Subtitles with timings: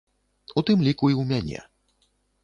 [0.61, 1.59] У тым ліку і ў мяне.